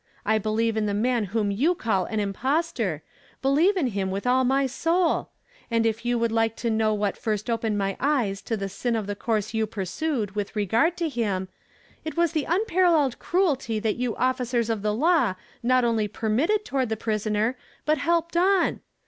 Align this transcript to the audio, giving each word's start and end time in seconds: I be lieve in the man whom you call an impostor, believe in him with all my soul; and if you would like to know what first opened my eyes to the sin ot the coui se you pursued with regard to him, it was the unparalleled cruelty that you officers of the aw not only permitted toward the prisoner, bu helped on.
I 0.25 0.39
be 0.39 0.49
lieve 0.49 0.77
in 0.77 0.87
the 0.87 0.95
man 0.95 1.25
whom 1.25 1.51
you 1.51 1.75
call 1.75 2.05
an 2.05 2.19
impostor, 2.19 3.03
believe 3.43 3.77
in 3.77 3.85
him 3.85 4.09
with 4.09 4.25
all 4.25 4.43
my 4.43 4.65
soul; 4.65 5.29
and 5.69 5.85
if 5.85 6.03
you 6.03 6.17
would 6.17 6.31
like 6.31 6.55
to 6.55 6.71
know 6.71 6.91
what 6.91 7.15
first 7.15 7.51
opened 7.51 7.77
my 7.77 7.95
eyes 7.99 8.41
to 8.41 8.57
the 8.57 8.67
sin 8.67 8.95
ot 8.95 9.05
the 9.05 9.15
coui 9.15 9.37
se 9.43 9.55
you 9.55 9.67
pursued 9.67 10.31
with 10.31 10.55
regard 10.55 10.97
to 10.97 11.07
him, 11.07 11.49
it 12.03 12.17
was 12.17 12.31
the 12.31 12.45
unparalleled 12.49 13.19
cruelty 13.19 13.77
that 13.77 13.97
you 13.97 14.15
officers 14.15 14.71
of 14.71 14.81
the 14.81 14.97
aw 14.97 15.35
not 15.61 15.83
only 15.85 16.07
permitted 16.07 16.65
toward 16.65 16.89
the 16.89 16.97
prisoner, 16.97 17.55
bu 17.85 17.93
helped 17.93 18.35
on. 18.35 18.79